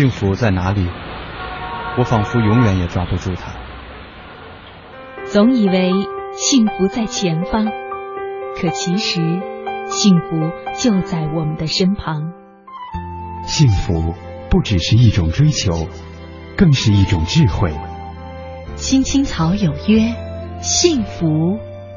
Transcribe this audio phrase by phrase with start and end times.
[0.00, 0.88] 幸福在哪里？
[1.98, 3.52] 我仿佛永远也抓不住它。
[5.26, 5.92] 总以为
[6.32, 7.66] 幸福在前方，
[8.56, 9.20] 可其实
[9.88, 12.32] 幸福就在我们的身旁。
[13.42, 14.14] 幸福
[14.48, 15.86] 不只是一种追求，
[16.56, 17.70] 更是一种智慧。
[18.76, 20.14] 青青草有约，
[20.62, 21.26] 幸福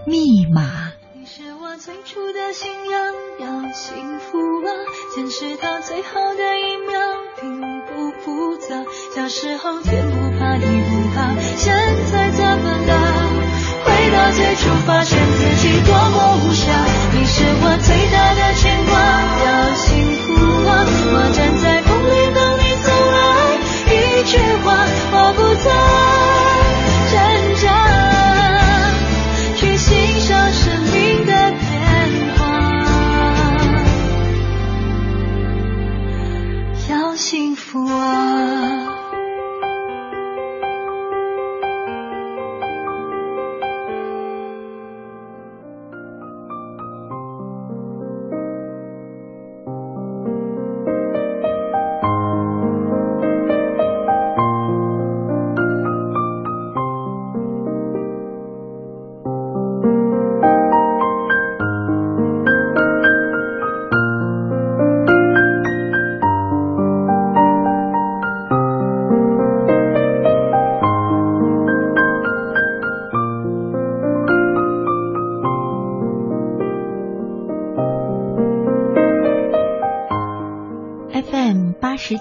[0.05, 0.91] 密码。
[1.13, 4.69] 你是我最初的信仰，要幸福啊，
[5.15, 6.92] 坚持到最后的一秒，并不
[8.23, 8.67] 复杂。
[9.15, 11.73] 小时候天不怕地不怕，现
[12.11, 12.93] 在怎么了？
[13.83, 16.63] 回到最初，发现自己多么无暇。
[17.13, 18.93] 你是我最大的牵挂，
[19.43, 19.83] 要幸
[20.23, 20.33] 福
[20.67, 20.71] 啊！
[21.11, 21.37] 我站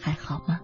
[0.00, 0.60] 还好吗？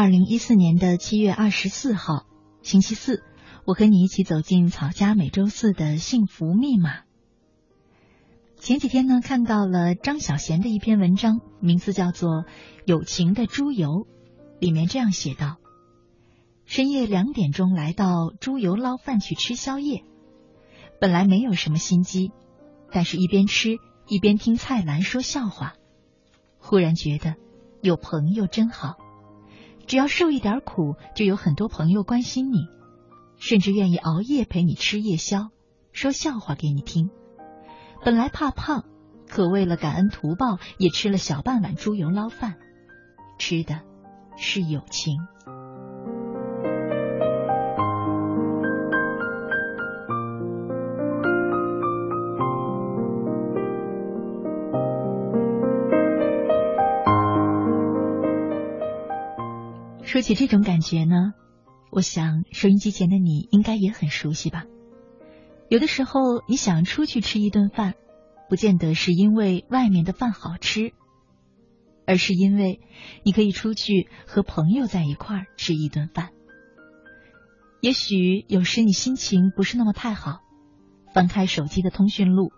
[0.00, 2.24] 二零一四年的七月二十四号，
[2.62, 3.22] 星期四，
[3.66, 7.00] 我和你一起走进草家每周四的幸福密码。
[8.56, 12.30] 前几天呢，看到了张小娴的一篇文章，名字叫做
[12.86, 13.88] 《友情的猪油》，
[14.58, 15.58] 里面这样写道：
[16.64, 20.02] 深夜两点钟来到猪油捞饭去吃宵夜，
[20.98, 22.32] 本来没有什么心机，
[22.90, 23.76] 但是一边吃
[24.08, 25.74] 一边听蔡澜说笑话，
[26.58, 27.34] 忽然觉得
[27.82, 28.96] 有朋友真好。
[29.90, 32.68] 只要受一点苦，就有很多朋友关心你，
[33.40, 35.50] 甚至愿意熬夜陪你吃夜宵，
[35.90, 37.10] 说笑话给你听。
[38.04, 38.84] 本来怕胖，
[39.28, 42.54] 可为了感恩图报，也吃了小半碗猪油捞饭，
[43.36, 43.80] 吃的
[44.36, 45.18] 是友情。
[60.20, 61.32] 说起这种感觉呢，
[61.90, 64.66] 我想收音机前的你应该也很熟悉吧。
[65.70, 67.94] 有的时候你想出去吃一顿饭，
[68.50, 70.92] 不见得是因为外面的饭好吃，
[72.06, 72.80] 而是因为
[73.22, 76.32] 你可以出去和朋友在一块儿吃一顿饭。
[77.80, 80.40] 也许有时你心情不是那么太好，
[81.14, 82.52] 翻开手机的通讯录，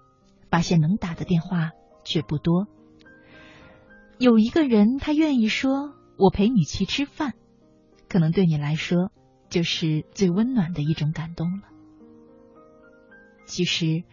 [0.51, 1.71] 发现能打的电话
[2.05, 2.67] 却不多。
[4.19, 7.35] 有一个人，他愿意说：“我陪你去吃饭。”
[8.13, 9.11] 可能对你来说，
[9.49, 11.63] 就是最温暖的一种感动了。
[13.47, 14.05] 其实，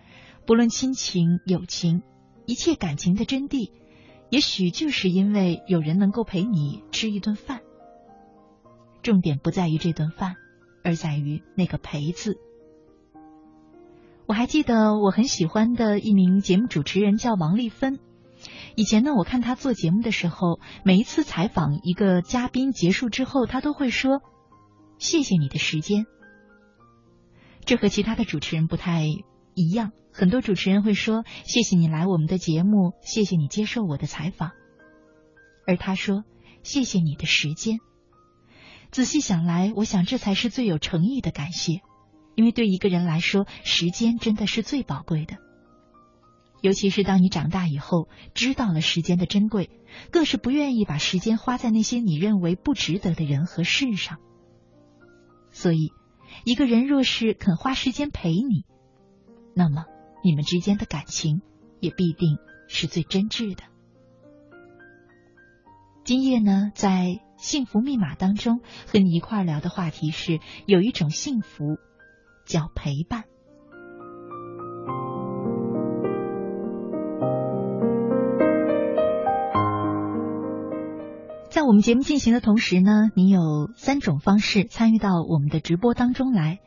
[0.46, 2.02] 不论亲情、友情，
[2.46, 3.74] 一切感情的真谛，
[4.30, 7.60] 也许就是因为有人能够陪你吃一顿饭。
[9.04, 10.36] 重点不在于这顿饭，
[10.82, 12.40] 而在于那个“陪”字。
[14.28, 18.00] 我还记得我很喜欢的一名节目主持人叫王丽芬。
[18.76, 24.22] 以前呢，我看他做节目的时候，每一次采访一个嘉宾结束之后，他都会说
[24.98, 26.06] ：“谢谢你的时间。”
[27.66, 29.06] 这和其他的主持人不太
[29.54, 29.92] 一样。
[30.12, 34.52] 很多主持人会说：“谢谢你来我们的节目，谢谢你接受我的采访。”
[35.68, 36.24] 而他说
[36.64, 37.80] ：“谢谢你的时间。”
[38.92, 41.82] 仔细想来，我想这才是最有诚意的感谢，
[42.36, 45.38] 因为对一个人来说，时间真的是最宝贵的。
[46.62, 49.70] 尤其是当你长大以后，知道了时间的珍贵，
[50.12, 54.18] 更是不愿意把时间花在那些你认为不值得的人和事上。
[55.52, 55.92] 所以，
[56.44, 58.66] 一个人若是肯花时间陪你，
[59.56, 59.86] 那么
[60.24, 61.42] 你们之间的感情
[61.80, 63.64] 也必定是最真挚的。
[66.04, 71.78] 今夜呢，在幸福密码当中和你一块聊的话题是：有一种幸福
[72.46, 73.26] 叫陪伴。
[81.60, 86.60] 在我们节目进行的同时呢，你有三种方式参与到我们的直播当中来。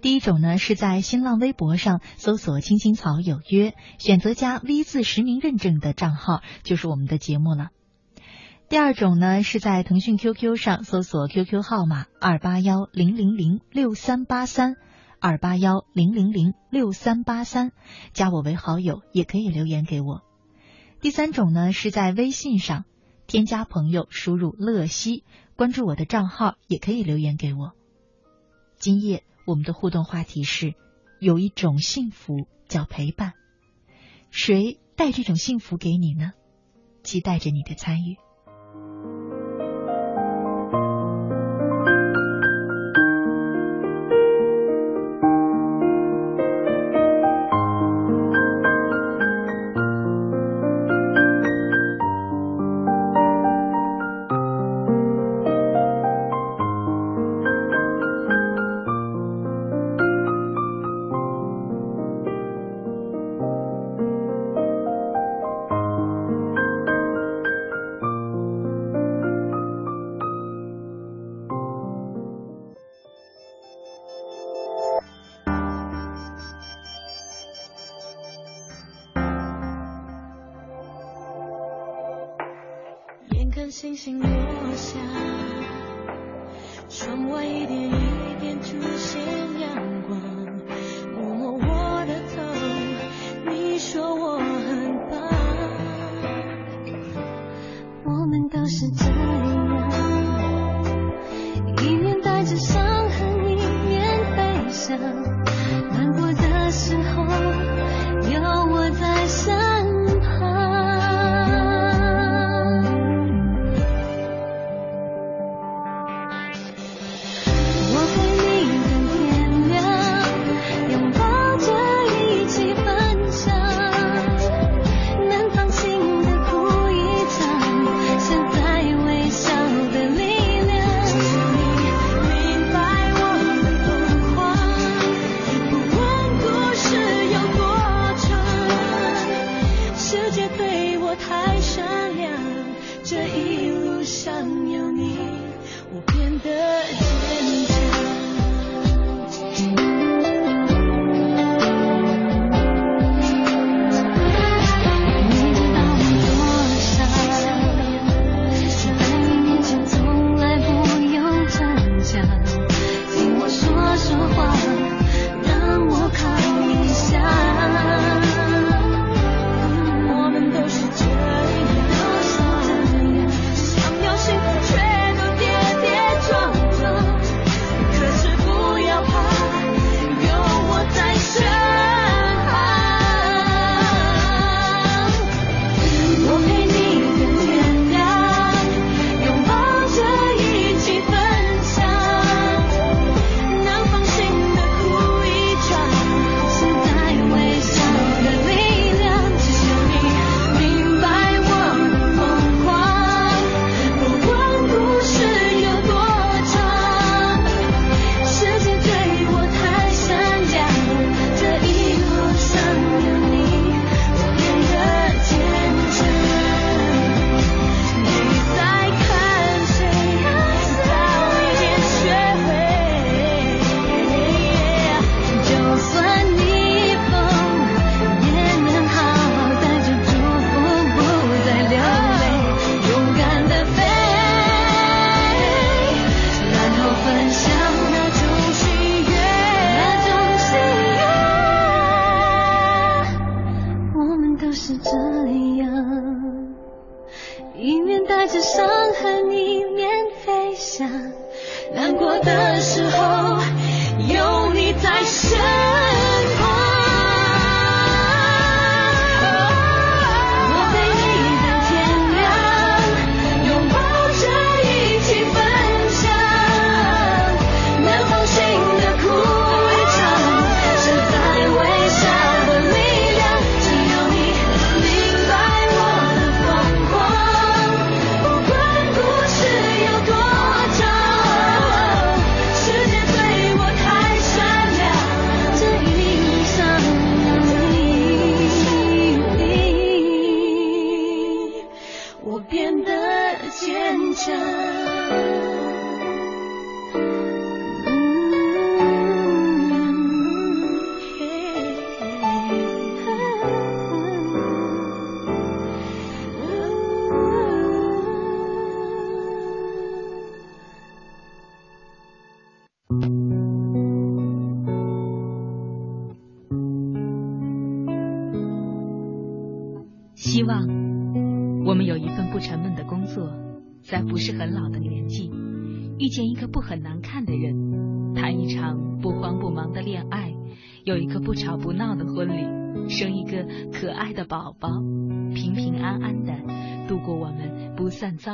[0.00, 7.68] 第一种呢，是在新浪微博上搜索“青青草有约”，选择加 V 字实名认证的账号，就是我们的节目了。
[8.70, 14.76] 第二种呢，是在腾讯 QQ 上搜索 QQ 号码二八幺零零零六三八三
[15.20, 17.72] 二八幺零零零六三八三，
[18.14, 20.22] 加我为好友，也可以留言给我。
[21.02, 22.86] 第三种呢，是在微信上。
[23.28, 25.22] 添加朋友，输入乐西，
[25.54, 27.72] 关注我的账号，也可以留言给我。
[28.78, 30.74] 今夜我们的互动话题是：
[31.20, 33.34] 有一种幸福叫陪伴，
[34.30, 36.32] 谁带这种幸福给你呢？
[37.02, 38.16] 期待着你的参与。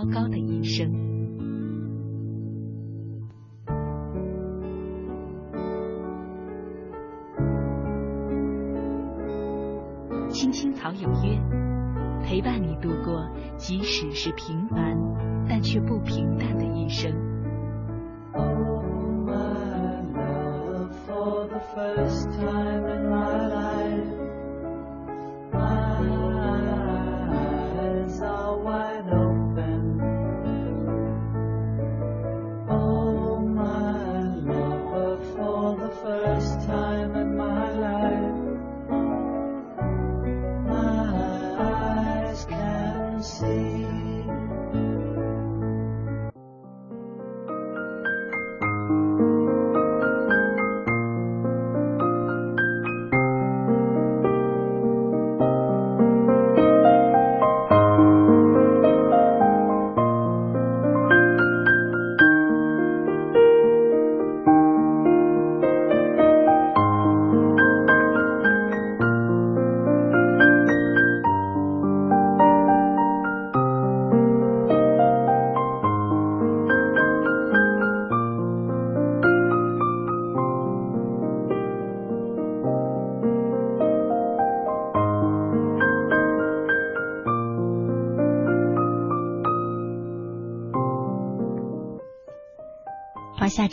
[0.05, 0.93] 不算糟糕的一生。
[10.29, 11.41] 青青草有约，
[12.23, 14.99] 陪伴你度过即使是平凡
[15.49, 17.13] 但却不平淡的一生
[21.07, 21.61] for the。
[21.75, 22.44] first time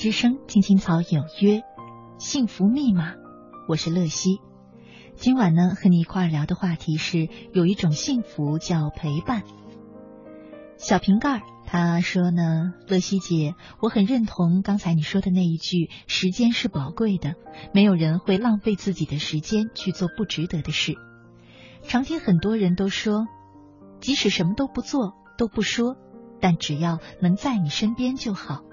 [0.02, 1.62] 之声》青青草有约，
[2.18, 3.14] 幸福密码，
[3.68, 4.40] 我是乐西。
[5.14, 9.44] 今晚呢，和你一块聊的话题是有一种幸福叫陪伴。
[10.76, 17.36] 小瓶盖他说呢，乐西姐，我很认同刚才你说的那一句：时间是宝贵的，
[17.72, 20.96] 没有人会浪费自己的时间去做不值得的事。
[21.84, 23.28] 常听很多人都说，
[24.00, 25.96] 即使什么都不做，都不说，
[26.40, 28.64] 但只要能在你身边就好。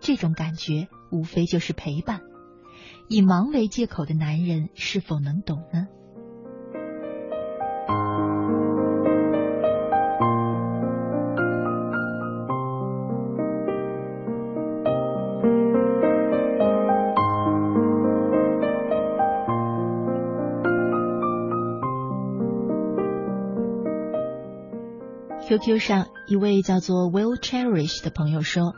[0.00, 2.20] 这种感觉无非就是陪伴。
[3.08, 5.86] 以忙为借口的男人是否能懂呢
[25.48, 28.74] ？QQ 上一位叫做 Will Cherish 的朋友说。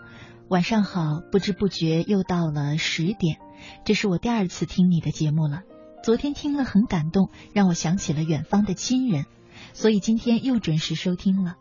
[0.48, 3.38] 晚上好，不知不觉又到了十点，
[3.84, 5.60] 这是我第二次听你的节目了。
[6.02, 9.26] 昨天听了很感动，让我想起了远方的亲人，
[9.74, 11.56] 所以今天又准时收听了。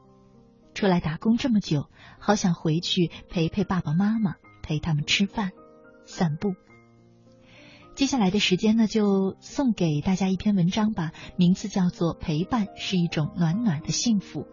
[0.73, 5.51] 出来打工这么久，好想回去陪陪爸爸妈妈，陪他们吃饭、
[6.05, 6.53] 散步。
[7.93, 14.43] 接下来的时间呢，就送给大家一篇文章吧，名字叫做《陪伴是一种暖暖的幸福》。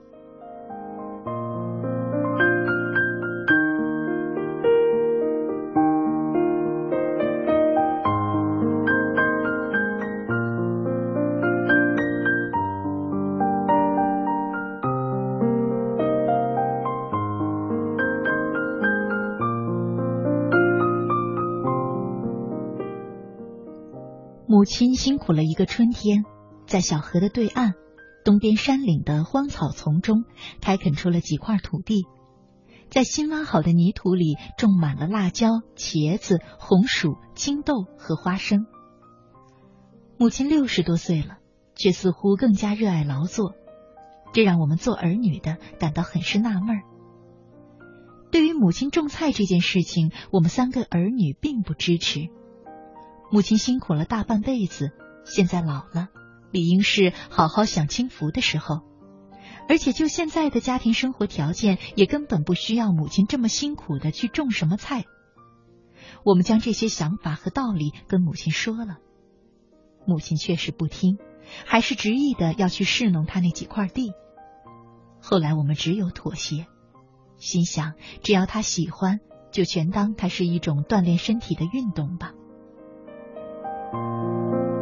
[24.65, 26.25] 母亲辛苦了一个春天，
[26.67, 27.75] 在小河的对岸，
[28.25, 30.25] 东边山岭的荒草丛中，
[30.63, 32.07] 开垦出了几块土地。
[32.89, 38.65] 在新挖好的泥土里种满了辣椒、茄子、红薯、青豆和花生。
[40.17, 41.37] 母亲六十多岁了，
[41.75, 43.53] 却似乎更加热爱劳作，
[44.33, 46.81] 这让我们做儿女的感到很是纳闷。
[48.33, 52.31] 对于母亲种菜这件事情，我们三个儿女并不支持。
[53.35, 54.93] 母亲辛苦了大半辈子，
[55.25, 56.07] 现在老了，
[56.53, 58.83] 理应是好好享清福的时候。
[59.69, 65.03] 而且就现在的家庭生活条件，也根本不需要母亲这么辛苦的去种什么菜。
[66.25, 68.99] 我们将这些想法和道理跟母亲说了，
[70.07, 71.19] 母亲确实不听，
[71.67, 74.13] 还是执意的要去侍弄他那几块地。
[75.21, 76.69] 后来我们只有妥协，
[77.37, 79.19] 心想只要他喜欢，
[79.51, 82.33] 就全当它是一种锻炼身体的运动吧。
[83.95, 84.74] 种好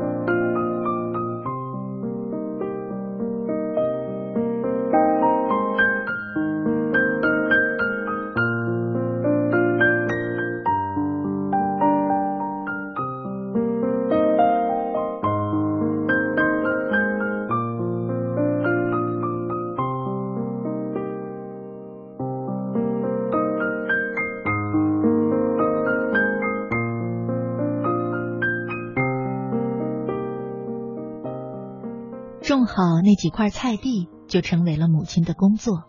[33.12, 35.82] 那几块菜地，就成为了母亲的工作。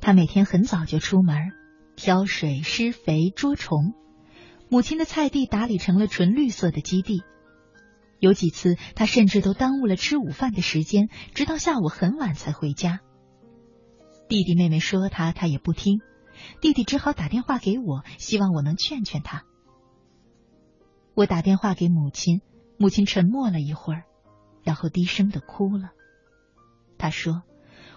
[0.00, 1.52] 她每天很早就出门，
[1.94, 3.94] 挑水、施肥、捉虫。
[4.68, 7.22] 母亲的菜地打理成了纯绿色的基地。
[8.18, 12.98] 有几次，她甚至都耽误了吃午饭的时间，直到下午很晚才回家。
[14.28, 16.00] 弟弟妹妹说他，他也不听。
[16.60, 19.44] 弟弟只好打电话给我，希望我能劝劝他。
[21.14, 22.40] 我打电话给母亲，
[22.80, 24.02] 母亲沉默了一会儿。
[24.64, 25.90] 然后低声的哭了。
[26.98, 27.42] 他说：“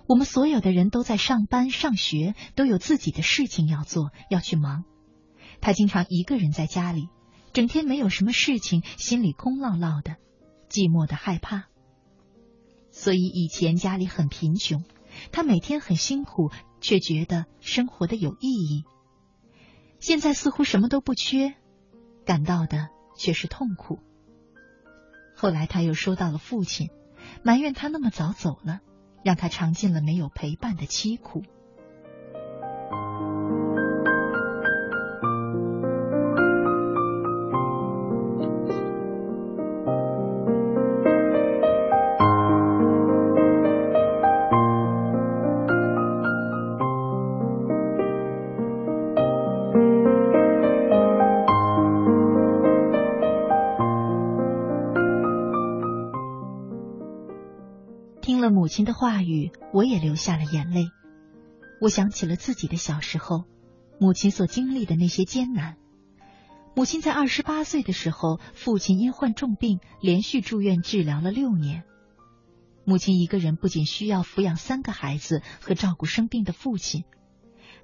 [0.08, 4.86] 我们所有的人都在上班、上学，都有自己的事情要做，要去忙。
[5.60, 7.10] 他经常一个人在家里，
[7.52, 10.16] 整天没有什么事情，心里空落落的，
[10.70, 11.66] 寂寞的害怕。
[12.92, 14.84] 所以以前家里很贫穷，
[15.32, 18.86] 他每天很辛苦，却觉得生活的有意义。
[20.00, 21.54] 现在似乎什么都不缺，
[22.26, 24.00] 感到的却是痛苦。”
[25.36, 26.90] 后来他又说到了父亲，
[27.44, 28.82] 埋怨他那么早走了，
[29.24, 31.44] 让他尝尽了没有陪伴的凄苦。
[58.72, 60.92] 母亲的话语，我也流下了眼泪。
[61.82, 63.44] 我想起了自己的小时候，
[64.00, 65.76] 母亲所经历的那些艰难。
[66.74, 71.84] 母亲在二十八岁的时候，父亲因患重病，连续住院治疗了六年。
[72.86, 77.04] 母亲一个人不仅需要抚养三个孩子和照顾生病的父亲，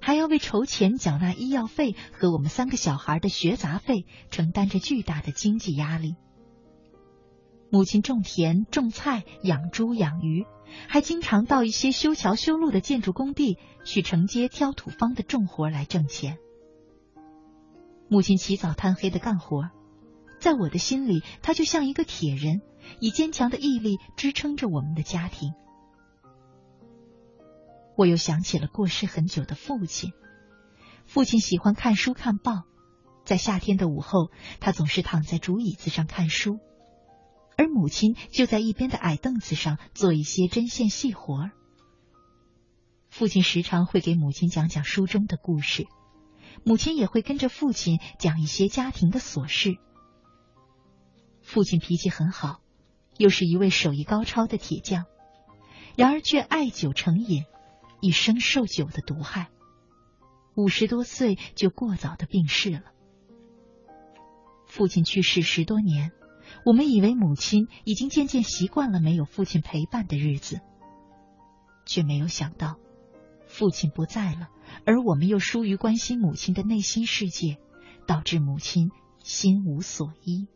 [0.00, 6.16] 还要为筹钱缴纳医药费和我们三个小孩的学杂费，承担着巨大的经济压力。
[7.70, 10.46] 母亲种田、种菜、养猪、养鱼。
[10.86, 16.36] 还经常到一些修桥修路的建筑工地去承接挑土方的重活来挣钱。
[18.06, 19.70] 母亲起早贪黑的干活，
[20.38, 22.60] 在我的心里，她就像一个铁人，
[23.00, 25.54] 以坚强的毅力支撑着我们的家庭。
[27.96, 30.12] 我又想起了过世很久的父亲，
[31.06, 32.64] 父亲喜欢看书看报，
[33.24, 36.58] 在夏天的午后，他总是躺在竹椅子上看书。
[37.58, 41.50] 而母亲就在一边的矮凳子上做一些针线细活儿。
[43.10, 45.88] 父亲时常会给母亲讲讲书中的故事，
[46.64, 49.76] 母亲也会跟着父亲讲一些家庭的琐事。
[51.42, 52.60] 父亲脾气很好，
[53.16, 55.06] 又是一位手艺高超的铁匠，
[55.96, 57.44] 然而却爱酒成瘾，
[58.00, 59.48] 一生受酒的毒害。
[60.54, 62.82] 五十多岁就过早的病逝了。
[64.68, 66.12] 父亲去世十多年。
[66.64, 70.60] 我们以为母亲已经渐渐习惯了没有父亲陪伴的日子，
[71.86, 72.76] 却没有想到，
[73.46, 74.48] 父亲不在了，
[74.84, 77.58] 而我们又疏于关心母亲的内心世界，
[78.06, 78.90] 导致母亲
[79.22, 80.48] 心无所依。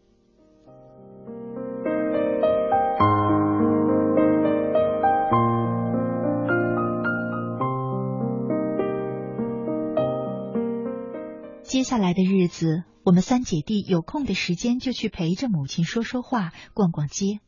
[11.82, 12.84] 接下来的日子。
[13.04, 17.40] 我们三姐弟有空的时间就去陪着母亲说说话、逛逛街。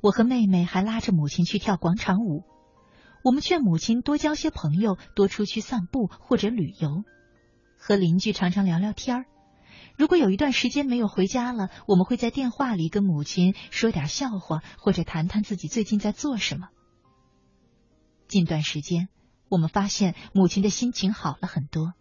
[0.00, 2.42] 我和妹妹还拉着母亲去跳广场舞。
[3.22, 7.04] 我们劝母亲多交些朋友，多出去散步或者旅游，
[7.76, 9.24] 和邻居常常聊聊天儿。
[9.94, 16.68] 如果有一段时间没有回家了，我们会在电话里跟母亲说点笑话，或者谈谈自己最近在做什么。
[18.26, 19.08] 近段时间，
[19.50, 21.92] 我们发现母亲的心情好了很多。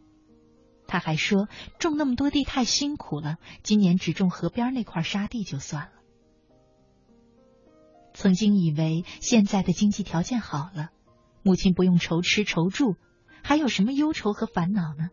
[0.90, 1.48] 他还说，
[1.78, 5.92] 种那么多地太辛苦了，今年只种河边那块沙地就算了。
[8.16, 10.90] 曾经以为现在的经济条件好了，
[11.44, 12.96] 母亲不用愁吃愁住，
[13.44, 15.10] 还有什么忧愁和烦恼呢？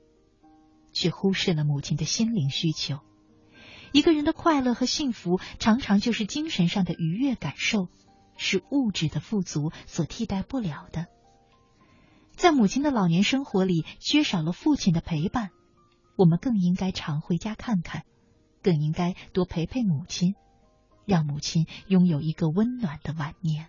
[0.93, 3.01] 却忽视了母亲的心灵需求。
[3.93, 7.89] 一个人的快乐和幸福，常常就是精神上的愉悦感受，
[8.39, 11.07] 是物质的富足所替代不了的。
[12.35, 15.51] 在母亲的老年生活里，缺少了父亲的陪伴，
[16.17, 18.05] 我们更应该常回家看看，
[18.63, 20.35] 更应该多陪陪母亲，
[21.05, 23.69] 让母亲拥有一个温暖的晚年。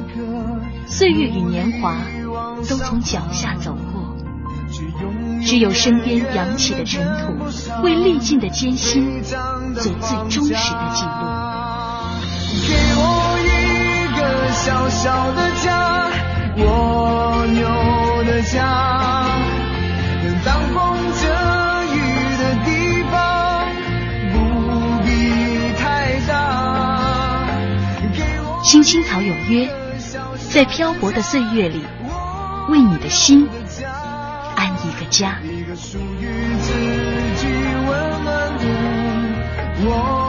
[0.91, 1.95] 岁月与年华
[2.69, 4.13] 都从脚下走过，
[5.43, 7.33] 只有身边扬起的尘土，
[7.81, 9.33] 为历尽的艰辛做
[9.73, 11.11] 最忠实的记录。
[12.67, 13.01] 给我
[13.39, 13.49] 一
[14.19, 14.19] 个
[14.51, 16.09] 小小的家，
[16.57, 17.63] 蜗牛
[18.25, 19.25] 的家，
[20.21, 20.77] 能挡风
[21.21, 21.23] 遮
[21.95, 21.97] 雨
[22.37, 22.69] 的地
[23.09, 23.15] 方，
[24.33, 24.35] 不
[25.05, 25.09] 必
[25.79, 26.29] 太大。
[28.65, 29.67] 青青草有约，
[30.53, 31.81] 在漂泊的岁月里，
[32.67, 33.47] 为你的心
[34.57, 35.39] 安一个家。
[35.43, 36.27] 一个属于
[36.59, 36.73] 自
[37.37, 37.47] 己
[37.87, 38.65] 温暖的
[39.85, 40.20] 蜗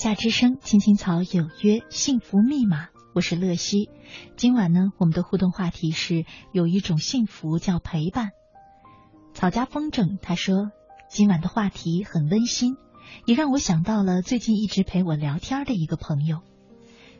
[0.00, 3.90] 夏之声，青青草有约，幸福密码，我是乐西。
[4.34, 8.30] 今晚呢，我们的互动话题是有一种幸福叫陪伴。
[9.34, 10.70] 草家风筝他说，
[11.10, 12.78] 今晚的话题很温馨，
[13.26, 16.38] 也让我想到了最近一直陪我聊天的一个朋友。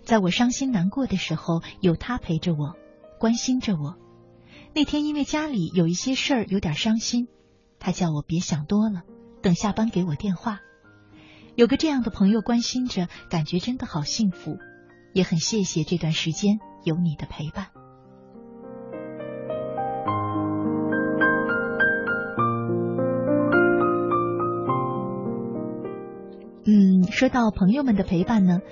[0.02, 2.76] 在我伤心难过的时候，有他陪着我，
[3.18, 3.98] 关心着我。
[4.74, 7.28] 那天因为家里有一些事儿，有点伤心，
[7.78, 9.02] 他叫我别想多了，
[9.42, 10.60] 等下班给我电话。
[11.56, 14.58] 有个这样的朋友关心着，感觉真的好幸福，
[15.12, 17.79] 也很谢谢这段时间有你的陪伴。
[27.20, 28.62] 说到朋友们的陪伴呢，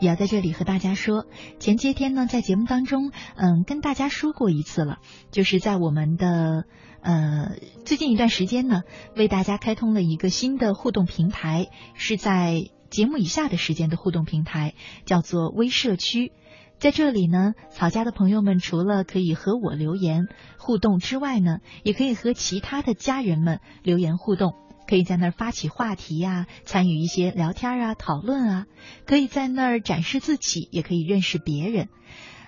[0.00, 1.26] 也要在这里和大家说，
[1.58, 4.98] 前些天呢，在节目当中，嗯，跟大家说过一次了，
[5.32, 6.66] 就是在我们的。
[7.00, 8.82] 呃，最近一段时间呢，
[9.16, 16.30] 为大家开通了一个新的互动平台，是在节目以下的时间的互动平台，叫做微社区。
[16.78, 24.54] 在这里呢，草家的朋友们除了可以和我留言互动之外呢，也可以和其他的家人们留言互动，
[24.86, 28.66] 可以在那儿发起话题呀，参与一些聊天啊、讨论啊，
[29.06, 31.88] 可以在那儿展示自己，也可以认识别人。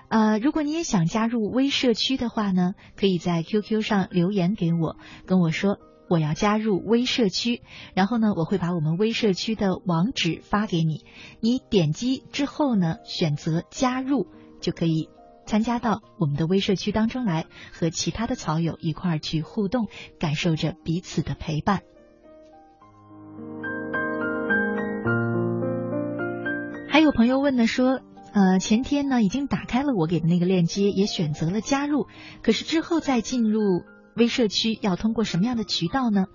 [0.09, 4.97] 呃，如果你也想加入微社区的话呢，可以在 QQ 上留言给我，
[5.27, 7.61] 跟我说我要加入微社区，
[7.95, 11.05] 然后呢，我会把我们微社区的网址发给你，
[11.41, 14.27] 你点击之后呢，选择加入
[14.63, 15.11] 就可以
[15.45, 21.83] 参加到我们的微社区当中来，和其他的草友一块儿去互动，感受着彼此的陪伴。
[26.89, 28.01] 还有朋友问呢，说。
[28.31, 32.07] 呃，前天呢已经打开了我给的那个链接，也选择了加入。
[32.43, 33.61] 可是之后再进入
[34.15, 36.27] 微社区要通过什么样的渠道呢？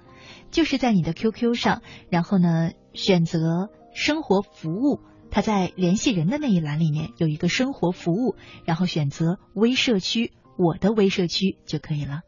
[0.49, 8.35] 就是在你的 QQ 上，然后呢选择生活服务，它在联系人的那一栏里面有一个生活服务，
[8.65, 12.21] 然后选择微社区，我的微社区就可以了。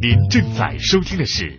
[0.00, 1.58] 您正在收听的是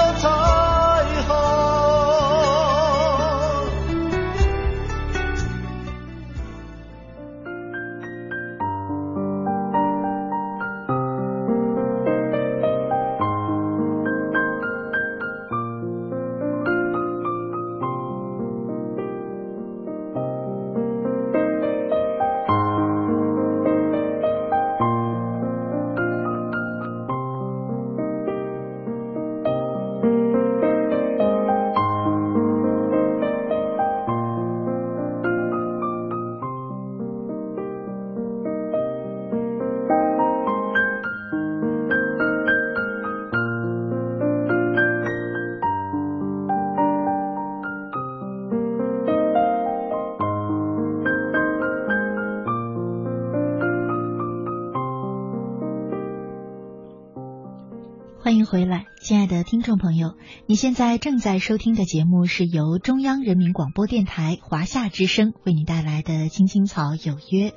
[59.43, 67.49] 听众朋友，你现在正在收听的节目是由中央人民广播电台华夏之声为你带来的《青青草有约》，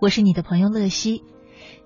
[0.00, 1.22] 我是你的朋友乐西。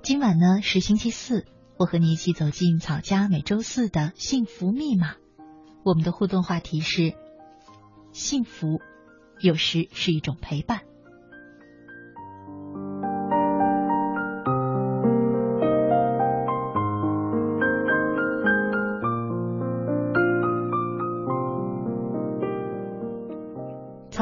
[0.03, 1.47] 今晚呢是星期四，
[1.79, 5.15] 我和你一起走进草家每周四的幸福密码。
[5.85, 7.15] 我们的互动话题是：
[8.12, 8.81] 幸福
[9.41, 10.81] 有时是一种陪伴。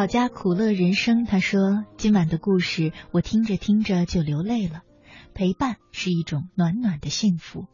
[0.01, 4.81] 草家苦乐人生，他说：“今晚的故事，我听着听着就流泪了。
[5.35, 7.67] 陪伴是一种暖暖的幸福。”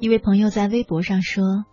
[0.00, 1.66] 一位朋友在微博上说：“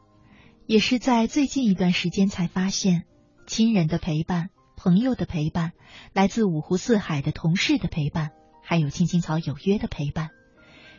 [0.67, 3.05] 也是在最近一段时间才发现，
[3.47, 5.71] 亲人的陪伴、朋友的陪伴、
[6.11, 8.31] 来自五湖四海的同事的陪伴。”
[8.65, 10.32] 还有青青草有约的陪伴，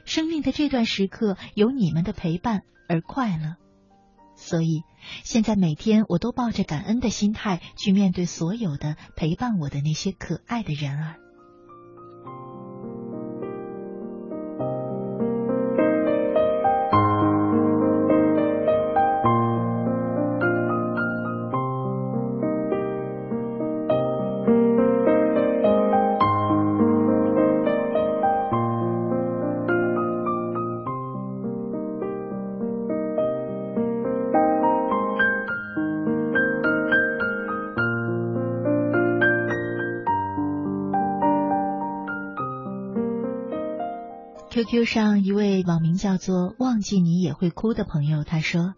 [0.05, 3.57] 生命的这段时刻有你们的陪伴而快乐，
[4.37, 4.83] 所以
[5.25, 11.26] 现在每天我都抱着感恩的心态去面对所有的陪伴我的那些可爱的人儿。
[44.69, 48.75] Q 上一位网名叫做“忘记你也会哭”的朋友，他说：“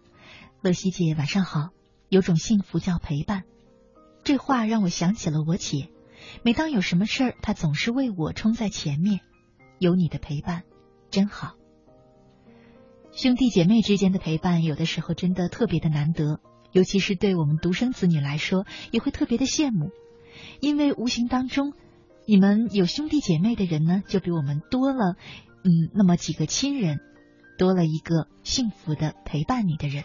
[0.61, 1.71] 乐西姐晚上好，
[2.11, 3.45] 有种幸福叫陪伴。”
[4.23, 5.89] 这话让我想起了我姐，
[6.43, 9.21] 每当有什么事儿，她总是为我冲在前面。
[9.79, 10.65] 有你的陪伴，
[11.11, 11.55] 真好。
[13.11, 19.91] 兄弟姐妹之间的陪伴，有的时候真的特别的难得，尤其是对我们独生子女来说，也会特别的羡慕，
[20.61, 21.73] 因为无形当中，
[22.27, 25.17] 你们有兄弟姐妹的人呢，就比我们多了。
[25.65, 27.01] 嗯，那么几个亲人，
[27.59, 30.05] 多了一个幸福的陪伴你的人。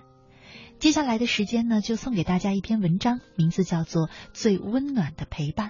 [0.80, 5.70] 接下来的时间呢，就送给大家一篇文章，名字叫做《最温暖的陪伴》。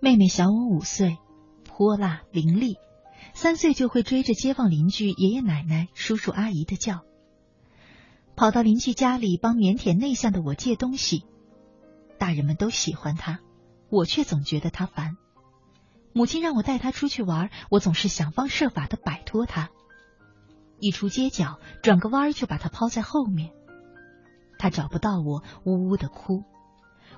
[0.00, 1.18] 妹妹小我五岁，
[1.64, 2.76] 泼辣伶俐。
[3.34, 7.02] 三岁就会追着街坊邻居、爷爷奶奶、叔叔阿姨的叫，
[8.36, 11.24] 跑到邻居家里帮腼腆内向的我借东西。
[12.16, 13.40] 大人们都喜欢他，
[13.90, 15.16] 我却总觉得他烦。
[16.12, 19.68] 母亲让我带他出去玩，我总是想方设法的摆脱他。
[20.78, 23.50] 一出街角，转个弯就把他抛在后面。
[24.58, 26.44] 他找不到我，呜呜的哭。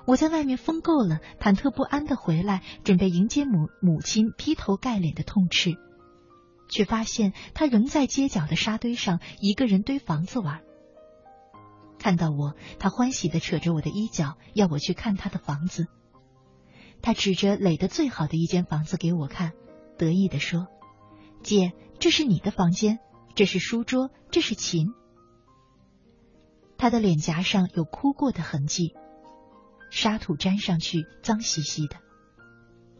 [0.05, 5.77] 我在外面疯够了，忐忑不安的回来，准备迎接母母亲劈头盖脸的痛斥，
[6.69, 10.61] 却发现她仍在街角的沙堆上一个人堆房子玩。
[11.99, 15.87] 看到我，她欢喜的扯着我的衣角，要我去看她的房子。
[17.01, 19.53] 她指着垒得最好的一间房子给我看，
[19.97, 20.67] 得意的说
[21.43, 22.99] ：“姐，这是你的房间，
[23.35, 24.87] 这是书桌，这是琴。”
[26.77, 28.93] 她的脸颊上有哭过的痕迹。
[29.89, 31.95] 沙土沾上去，脏兮兮的。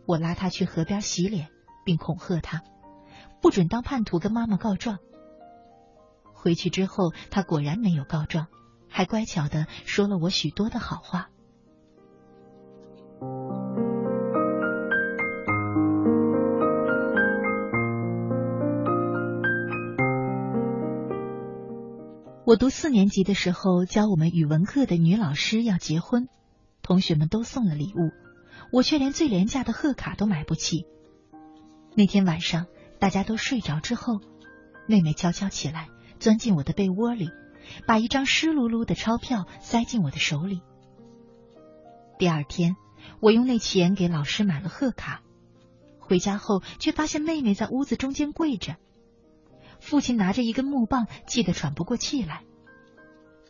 [0.05, 1.49] 我拉他去河边洗脸，
[1.84, 2.63] 并恐吓他，
[3.41, 4.99] 不准当叛徒跟妈妈告状。
[6.33, 8.47] 回去之后，他果然没有告状，
[8.89, 11.29] 还乖巧的说了我许多的好话。
[22.45, 26.29] 我读四年级的时候，教我们语文课的女老师要结婚。
[26.81, 28.11] 同学们都送了礼物，
[28.71, 30.85] 我却连最廉价的贺卡都买不起。
[31.93, 32.67] 那天晚上，
[33.00, 34.20] 大家都睡着之后，
[34.88, 35.89] 妹妹悄悄起来，
[36.20, 37.30] 钻进我的被窝里，
[37.86, 40.62] 把一张湿漉漉的钞票塞进我的手里。
[42.18, 42.76] 第二天，
[43.20, 45.22] 我用那钱给老师买了贺卡，
[46.00, 48.78] 回家后却发现妹妹在屋子中间跪着，
[49.80, 52.43] 父亲拿着一根木棒，气得喘不过气来。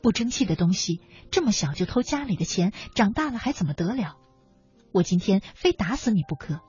[0.03, 4.17] 不争气的东西，这么小就偷家里的钱，长大了还怎么得了？
[4.91, 6.59] 我今天非打死你不可！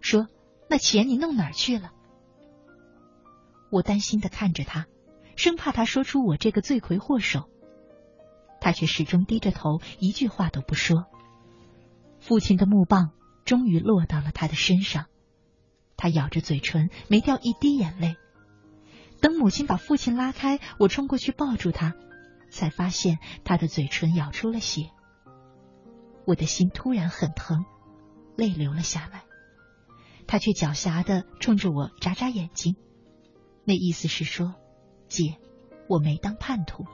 [0.00, 0.26] 说
[0.68, 1.92] 那钱你弄哪儿去了？
[3.70, 4.86] 我担心的看着他，
[5.36, 7.48] 生怕他说出我这个罪魁祸首。
[8.60, 11.06] 他却始终低着头，一句话都不说。
[12.18, 13.12] 父亲的木棒
[13.44, 15.06] 终于落到了他的身上，
[15.96, 18.16] 他咬着嘴唇，没掉一滴眼泪。
[19.20, 21.94] 等母亲把父亲拉开，我冲过去抱住他。
[22.50, 24.90] 才发现他的嘴唇咬出了血，
[26.26, 27.64] 我的心突然很疼，
[28.36, 29.22] 泪流了下来。
[30.26, 32.74] 他却狡黠的冲着我眨眨眼睛，
[33.64, 34.54] 那意思是说
[35.08, 35.36] ：“姐，
[35.86, 36.86] 我没当叛徒。”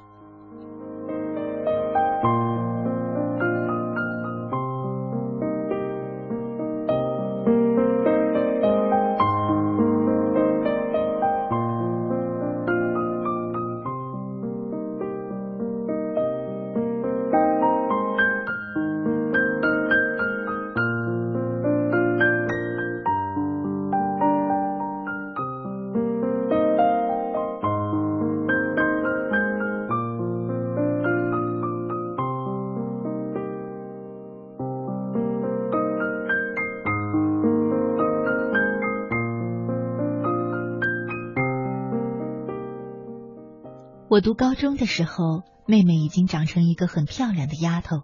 [44.17, 48.01] 我读高中的时候，妹妹已经长成一个很漂亮的丫头。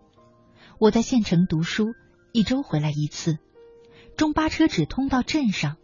[0.79, 1.95] 我在县城读书，
[2.33, 3.39] 一周回来一次，
[4.15, 5.79] 中巴车只通到镇上，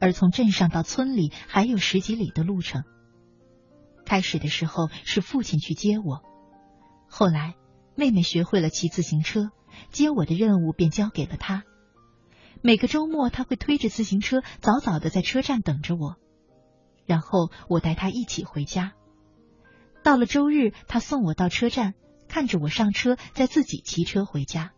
[0.00, 2.84] 而从镇上到村里还有十几里的路程。
[4.06, 6.22] 开始的时候是父亲去接我，
[7.06, 7.54] 后来
[7.96, 9.50] 妹妹学会了骑自行车，
[9.90, 11.64] 接我的任务便交给了她。
[12.62, 16.16] 每个周末，她会推着自行车早早的在车站等着我，
[17.04, 18.94] 然后我带她一起回家。
[20.06, 21.94] 到了周日，他送我到车站，
[22.28, 24.70] 看着我上车，再自己骑车回家。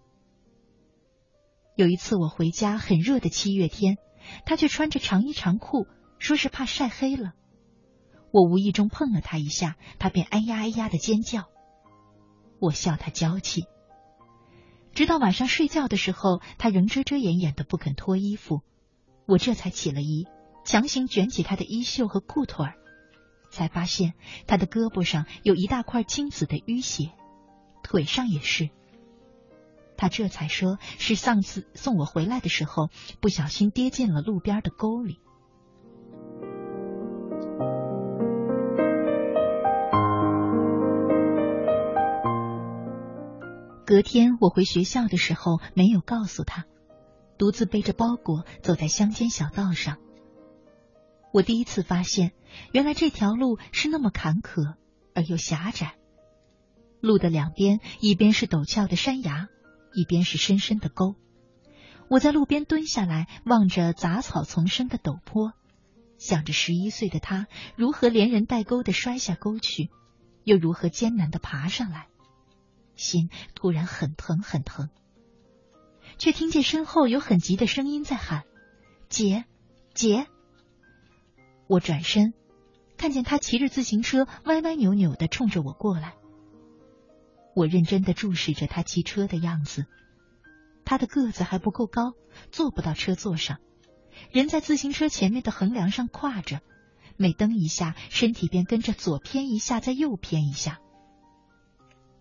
[1.77, 3.99] 有一次我回家很热的七月天，
[4.47, 5.87] 他却穿着长衣长裤，
[6.19, 7.35] 说是怕晒黑了。
[8.33, 11.45] 我无意中碰了他一下，他便哎呀哎呀的尖叫。
[12.59, 13.65] 我笑他娇气。
[14.95, 18.63] 直到晚上睡觉的时候，他仍遮遮掩掩的不肯脱衣服，
[19.27, 20.27] 我这才起了疑，
[20.65, 22.78] 强行卷起他的衣袖和裤腿儿。
[23.51, 24.15] 才发现
[24.47, 27.13] 他的胳膊上有一大块青紫的淤血，
[27.83, 28.71] 腿上也是。
[29.97, 32.89] 他这才说是上次送我回来的时候
[33.21, 35.19] 不小心跌进了路边的沟里。
[43.85, 46.67] 隔天我回学校的时候没有告诉他，
[47.39, 49.97] 独自背着包裹走在乡间小道上。
[51.33, 52.33] 我第一次发现，
[52.73, 54.75] 原来这条路是那么坎坷
[55.15, 55.95] 而又狭窄。
[57.01, 59.49] 路的两边，一边是陡峭的山崖，
[59.95, 61.15] 一边是深深的沟。
[62.09, 65.53] 我在路边蹲下来，望着杂草丛生的陡坡，
[66.17, 69.91] 想着十一岁的他如何连人带沟的摔下沟去，
[70.45, 72.09] 又如何艰难的爬上来，
[72.97, 74.89] 心突然很疼很疼。
[76.17, 78.45] 却听见身后有很急的声音在喊
[79.11, 79.45] ：“姐，
[79.95, 80.27] 姐。
[81.69, 82.33] 我转身，
[82.97, 86.15] 看见他骑着自行车歪歪扭扭的冲着我过来。
[87.55, 89.85] 我认真的注视着他骑车的样子，
[90.85, 92.15] 他的个子还不够高，
[92.51, 93.59] 坐不到车座上，
[94.31, 96.61] 人在自行车前面的横梁上跨着，
[97.17, 100.81] 每蹬一下，身体便跟着左偏一下，再右偏一下。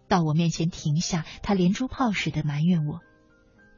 [0.09, 2.99] 到我面前停下，他连珠炮似的埋怨我：“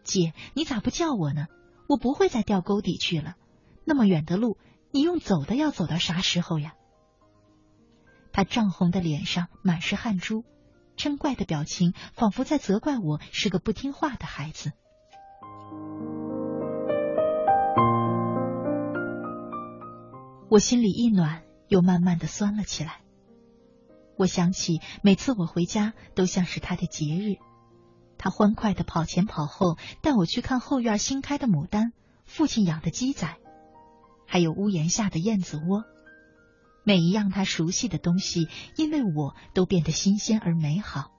[0.04, 1.48] 姐，你咋不叫我呢？
[1.88, 3.36] 我不会再掉沟底去了。
[3.84, 4.58] 那么远的路，
[4.92, 6.74] 你用走的要走到啥时候呀？”
[8.32, 10.46] 他涨红的脸上满是汗珠，
[10.96, 14.72] 嗔怪的表情，仿佛在责怪我是个不听话的孩子。
[20.50, 23.02] 我心里一暖，又慢慢的酸了起来。
[24.18, 27.38] 我想起每次我回家都像是他的节日，
[28.18, 31.94] 他欢快的跑前跑后带我去看后院新开的牡丹，
[32.26, 33.38] 父亲养的鸡仔，
[34.30, 35.84] 还有屋檐下的燕子窝。
[36.84, 41.12] 每一样他熟悉的东西，因为我都变得新鲜而美好。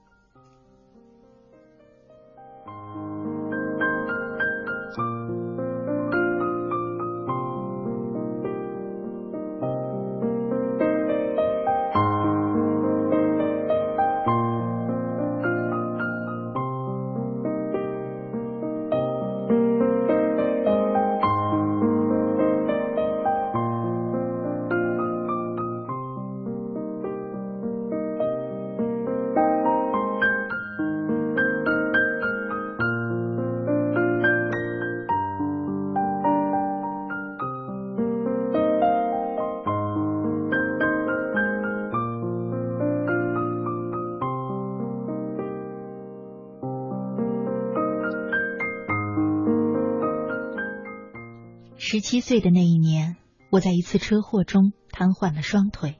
[51.91, 53.17] 十七岁的那一年，
[53.49, 55.99] 我在一次车祸中瘫痪了双腿，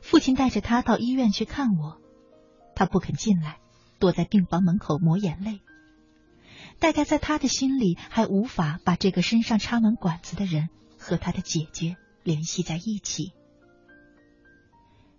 [0.00, 2.00] 父亲带着他到医院去看我，
[2.74, 3.58] 他不肯进来，
[3.98, 5.60] 躲在病房门口抹眼泪。
[6.78, 13.34] 大概在他的心里，还无法把这个身上插满管子的人和他的姐姐联系在一起。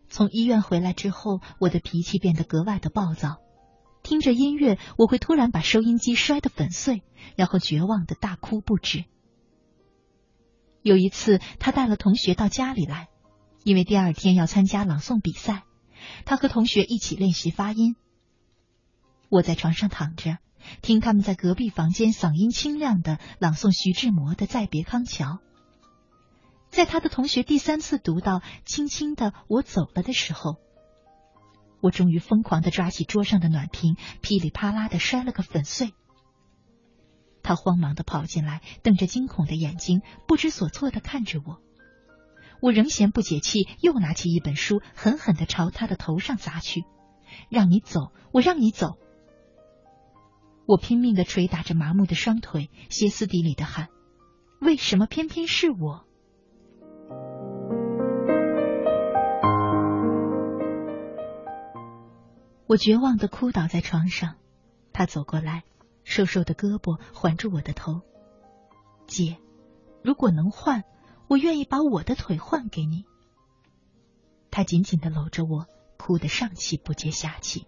[0.10, 3.38] 从医院回来之后，我的脾气变得格外的暴躁，
[4.02, 7.04] 听着音乐，我会突然把收音机摔得粉碎，
[7.36, 9.06] 然后绝望的大哭不止。
[10.84, 13.08] 有一次，他带了同学到家里来，
[13.64, 15.64] 因为第二天要参加朗诵比赛，
[16.26, 17.96] 他和同学一起练习发音。
[19.30, 20.38] 我在床上躺着，
[20.82, 25.26] 听他们在隔壁房间嗓音清亮的朗诵徐志摩的《再别康桥》。
[26.70, 30.58] 在他的同学第三次读到“轻轻的我走了”的时候，
[31.82, 35.94] 我终于疯狂的抓起桌上的暖瓶，噼里啪啦的摔了个粉碎。
[37.44, 41.60] 他慌忙的跑进来，瞪着惊恐的眼睛，不知所措的看着我。
[42.62, 46.86] 我仍嫌不解气，又拿起一本书，狠狠的朝他的头上砸去。
[47.50, 48.98] 让你走，我让你走。
[50.66, 53.90] 我拼命的捶打着麻木的双腿，歇斯底里的喊
[54.62, 56.06] ：“为什么偏偏是我？”
[62.66, 64.36] 我绝望的哭倒在床上。
[64.94, 65.64] 他走过来。
[66.04, 68.02] 瘦瘦的胳膊环住我的头，
[69.08, 69.38] 姐，
[70.04, 70.84] 如果能换，
[71.28, 73.06] 我愿意把我的腿换给你。
[74.52, 77.66] 他紧紧的搂着我，哭得上气不接下气。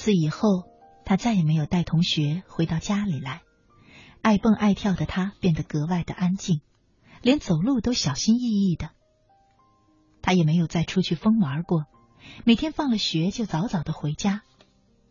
[0.00, 0.64] 次以后，
[1.04, 3.42] 他再也没有带同学回到家里来。
[4.22, 6.62] 爱蹦爱跳的他变得格外的安静，
[7.20, 8.92] 连走路都小心翼翼的。
[10.22, 11.84] 他也没有再出去疯玩过，
[12.46, 14.40] 每天放了学就早早的回家，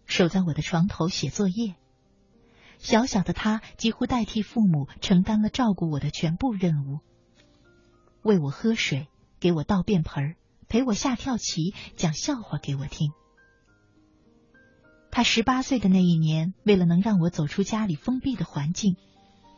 [0.08, 1.76] 守在我的床头写作业。
[2.80, 6.98] 小小的他几乎代替父母承担了照顾我的全部任务，
[8.24, 9.08] 喂我喝水，
[9.40, 10.36] 给我倒便盆，
[10.68, 13.12] 陪我下跳棋，讲笑话给我听。
[15.12, 18.96] 他十八岁的那一年，为了能让我走出家里封闭的环境，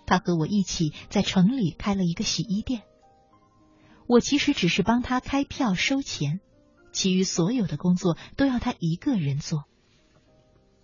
[0.06, 2.84] 他和我一起在城里开了一个洗衣店。
[4.08, 6.40] 我其实只是帮他开票收钱，
[6.92, 9.66] 其余所有的工作都要他一个人做。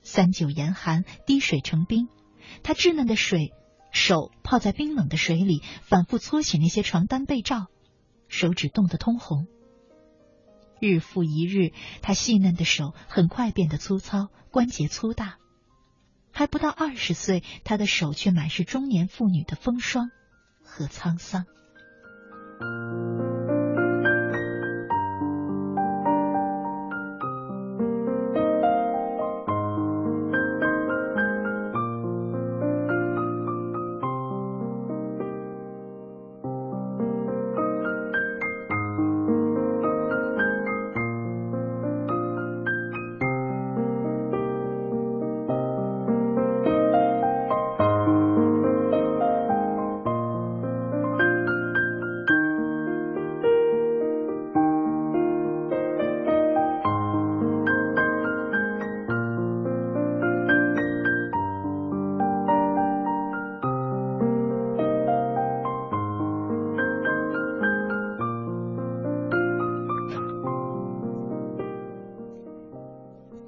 [0.03, 2.07] 三九严寒，滴水成冰，
[2.63, 3.51] 他稚嫩的水
[3.91, 7.67] 手泡在冰冷的水里，反复搓洗那些床单被罩，
[8.27, 9.47] 手指冻得通红。
[10.79, 11.71] 日复一日，
[12.01, 15.37] 他细嫩的手很快变得粗糙，关节粗大。
[16.31, 20.11] 还不到二十岁，他的手却满是中年妇女的风霜
[20.63, 21.45] 和沧桑。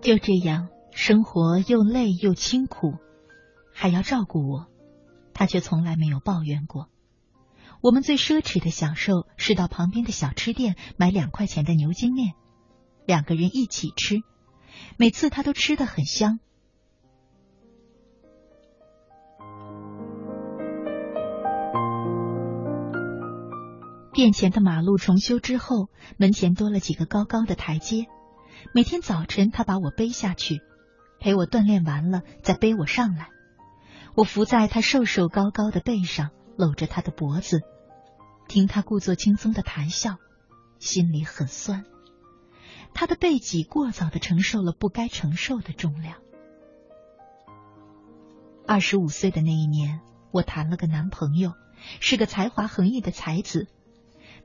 [0.09, 2.95] 就这样，生活又累又清苦，
[3.71, 4.65] 还要照顾我，
[5.35, 6.89] 他却从来没有抱怨过。
[7.83, 12.33] 我们最奢侈的享受是到旁边的小吃店买两块钱的牛筋面，
[13.05, 14.15] 两个人一起吃，
[14.97, 16.39] 每次他都吃得很香。
[24.11, 25.87] 店前的马路重修之后，
[26.17, 28.07] 门前多了几个高高的台阶。
[28.73, 30.61] 每天早晨，他把我背下去，
[31.19, 33.29] 陪我锻炼完了，再背我上来。
[34.15, 37.61] 我伏在他瘦瘦高高的背上，搂着他的脖子，
[38.47, 40.17] 听他故作轻松的谈笑，
[40.77, 41.85] 心里很酸。
[42.93, 46.17] 他的背脊过早的承受了不该承受的重量。
[48.67, 50.01] 二十五岁的那一年，
[50.31, 51.53] 我谈了个男朋友，
[51.99, 53.67] 是个才华横溢的才子。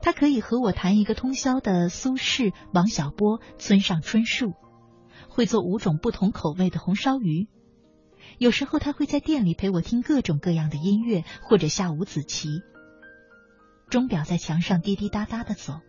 [0.01, 4.53] 他可以和我谈一个通宵的苏轼、王小波、村上春树，
[5.29, 7.47] 会做五种不同口味的红烧鱼。
[8.37, 12.61] 有时候他会在店里陪我听各种各样的音乐，或者下五子棋。
[13.89, 15.79] 钟表在墙上滴滴答答的走，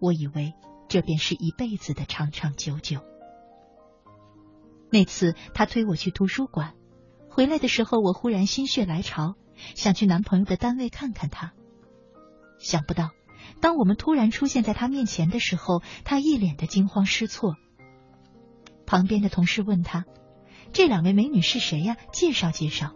[0.00, 0.54] 我以为
[0.88, 3.00] 这便是一辈子的长长久久。
[4.90, 6.74] 那次他推我去图书馆，
[7.28, 9.34] 回来的时候我忽然心血来潮，
[9.74, 11.54] 想去男朋友的单位看看他。
[12.66, 13.10] 想不到，
[13.60, 17.54] 当我们突然出现在他面前的时候，他一脸的惊慌失措。
[18.86, 20.04] 旁边的同事问他
[20.74, 21.96] ：“这两位美女是谁呀？
[22.12, 22.92] 介绍介绍。”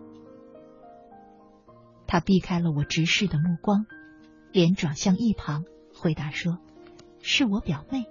[2.09, 3.87] 他避开了我直视的目光，
[4.51, 5.63] 脸转向一旁，
[5.95, 6.59] 回答说
[7.23, 8.07] ：“是我表妹。”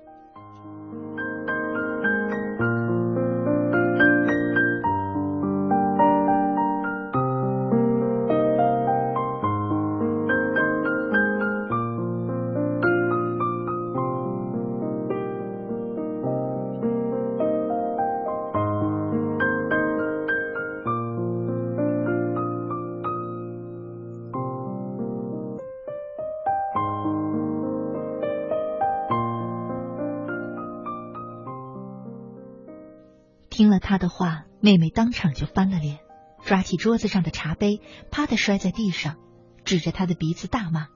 [33.60, 36.00] 听了他的话，妹妹当场就翻了脸，
[36.46, 39.18] 抓起桌子上的茶杯，啪的摔在地上，
[39.66, 40.88] 指着他的鼻子大骂：“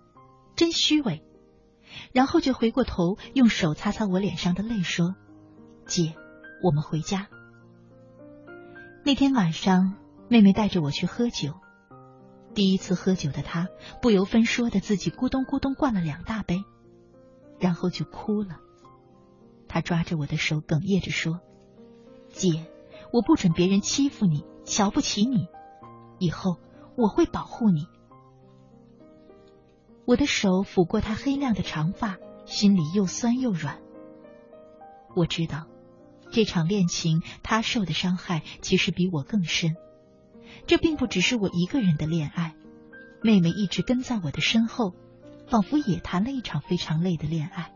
[0.55, 1.25] 真虚伪！”
[2.15, 5.13] 然后就回过头，用手擦擦我脸上的泪，说
[5.85, 6.15] ：“姐，
[6.63, 7.27] 我们回家。”
[9.03, 9.95] 那天晚上，
[10.29, 11.55] 妹妹带着我去喝酒。
[12.55, 13.67] 第一次喝酒的她，
[14.01, 16.63] 不由分说的自己咕咚咕咚灌了两大杯，
[17.59, 18.55] 然后就哭了。
[19.67, 21.41] 她抓着我的手，哽咽着说。
[22.33, 22.65] 姐，
[23.13, 25.47] 我不准别人欺负你，瞧不起你。
[26.19, 26.57] 以后
[26.97, 27.87] 我会保护你。
[30.05, 33.79] 我的手抚过她黑亮的长发，心里又酸又软。
[35.15, 35.67] 我知道，
[36.31, 39.75] 这场恋情她受的伤害其实比我更深。
[40.65, 42.55] 这并不只是我一个人的恋爱，
[43.21, 44.93] 妹妹一直跟在我的身后，
[45.47, 47.72] 仿佛也谈了一场非常累的恋爱。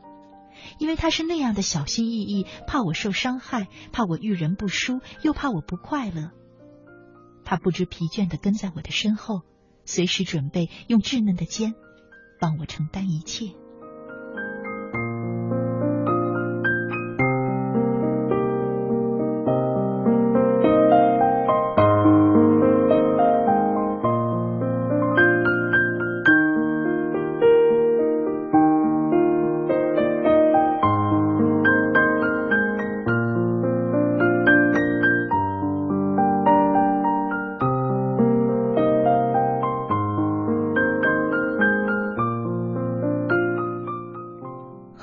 [0.80, 6.32] 因为他是那样的小心翼翼，怕我受伤害，怕我遇人不淑，又怕我不快乐。
[7.44, 9.42] 他不知疲倦的跟在我的身后，
[9.86, 11.76] 随时准备用稚嫩的肩
[12.40, 13.56] 帮我承担一切。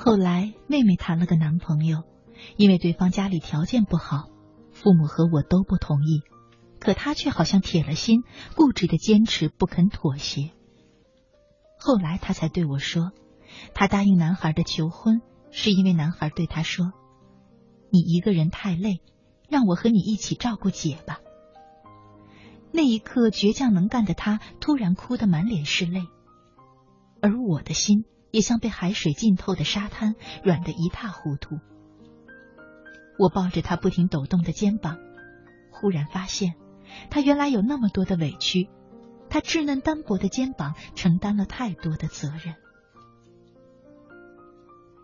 [0.05, 2.03] 后来，妹妹谈了个男朋友，
[2.57, 4.29] 因为对方家里条件不好，
[4.71, 6.21] 父母和我都不同意，
[6.79, 8.21] 可她却好像铁了心，
[8.55, 10.51] 固执的坚持不肯妥协。
[11.79, 13.13] 后来他才对我说，
[13.73, 16.91] 他答应男孩的求婚，是因为男孩对他说
[17.89, 19.01] ：“你一个人太累，
[19.49, 21.19] 让我和你一起照顾姐吧。”
[22.71, 26.01] 那一刻，倔强能干的他突然哭得满脸是泪，
[27.23, 31.61] 而我的心也像被海水浸透的沙滩，软得一塌糊涂。
[33.17, 34.97] 我抱着他不停抖动的肩膀，
[35.71, 36.55] 忽然发现，
[37.09, 38.67] 他原来有那么多的委屈，
[39.29, 42.55] 他稚嫩单薄的肩膀承担了太多的责任。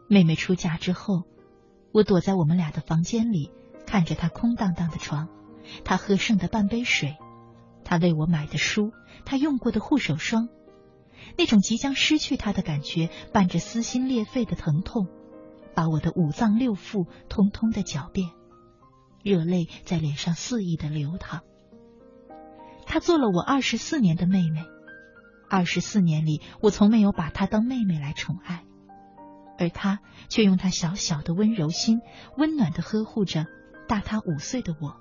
[0.10, 1.24] 妹妹出嫁之后，
[1.94, 3.50] 我躲在我们俩的房间里，
[3.88, 5.30] 看着她空荡荡的床，
[5.86, 7.16] 她喝剩的半杯水。
[7.86, 8.92] 她为我买的书，
[9.24, 10.50] 她用过的护手霜，
[11.38, 15.08] 那种即将失去他的感觉，伴着撕心裂肺的疼痛，
[15.74, 18.30] 把我的五脏六腑通通的搅遍，
[19.24, 21.42] 热泪在脸上肆意的流淌。
[22.86, 24.66] 她做了我二十四年的妹妹，
[25.50, 28.64] 二十四年里，我从没有把她当妹妹来宠爱，
[29.58, 30.00] 而她
[30.30, 32.00] 却用她小小的温柔心，
[32.38, 33.46] 温暖的呵护着
[33.88, 34.98] 大她五岁的我。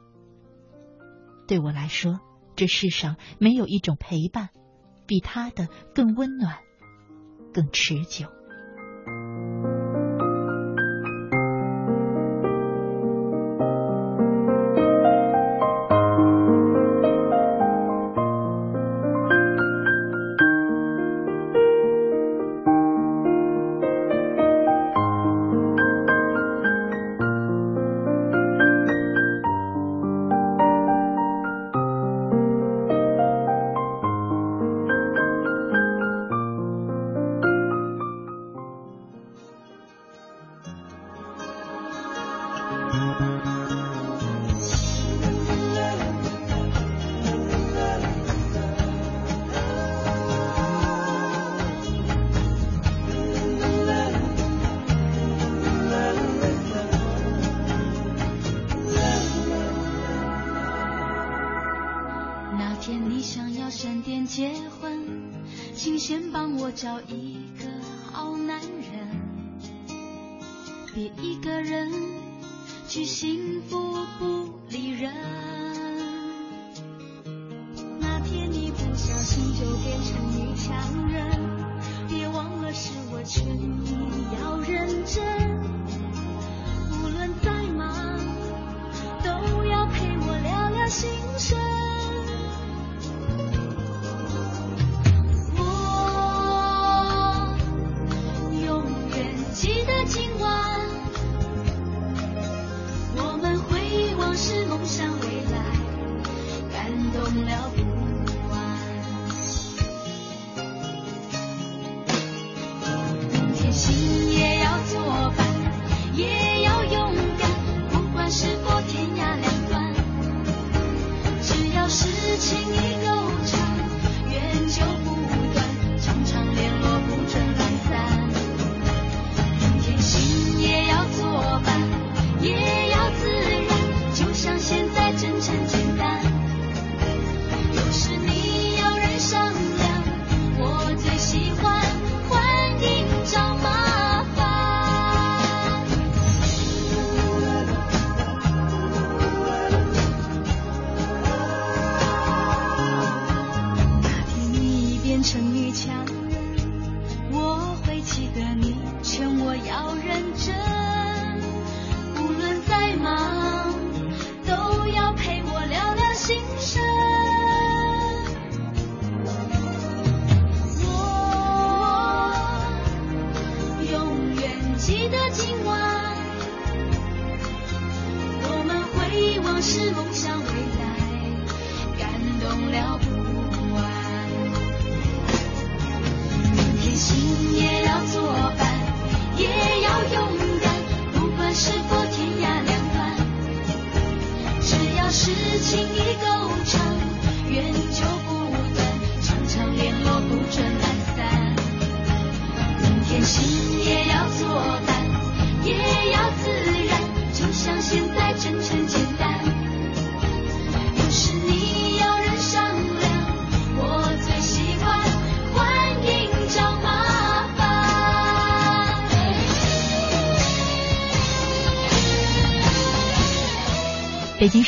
[1.46, 2.20] 对我来说。
[2.56, 4.50] 这世上没有一种陪伴，
[5.10, 6.56] 比他的更温暖、
[7.52, 8.28] 更持久。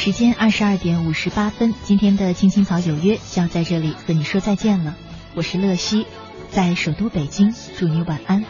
[0.05, 4.97] 时间二十二点五十八分，今天的《青青草有约》就要在这里和你说再见了。
[5.37, 6.09] 我是乐西，
[6.51, 8.45] 在首都北京，祝你晚安，